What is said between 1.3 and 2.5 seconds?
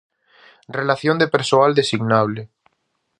persoal designable.